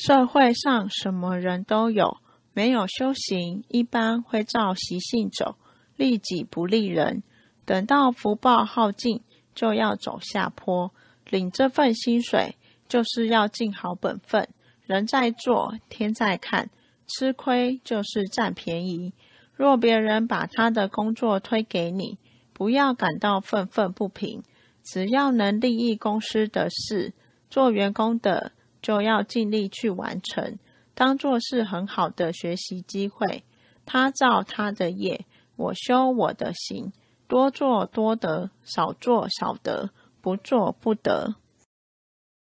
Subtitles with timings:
[0.00, 2.18] 社会上什么人都有，
[2.52, 5.56] 没有修行，一般会照习性走，
[5.96, 7.24] 利己不利人。
[7.64, 9.22] 等到福报耗尽，
[9.56, 10.94] 就要走下坡。
[11.28, 12.56] 领这份薪水，
[12.88, 14.48] 就是要尽好本分。
[14.86, 16.70] 人在做，天在看，
[17.08, 19.12] 吃亏就是占便宜。
[19.52, 22.18] 若别人把他的工作推给你，
[22.52, 24.44] 不要感到愤愤不平。
[24.84, 27.12] 只要能利益公司的事，
[27.50, 28.52] 做员工的。
[28.80, 30.58] 就要尽力去完成，
[30.94, 33.44] 当做是很好的学习机会。
[33.84, 35.24] 他造他的业，
[35.56, 36.92] 我修我的行。
[37.26, 39.90] 多做多得，少做少得，
[40.20, 41.34] 不做不得。